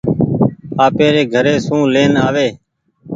آپيري 0.85 1.23
گهري 1.33 1.55
سون 1.65 1.81
لين 1.93 2.11
آوي۔ 2.27 2.49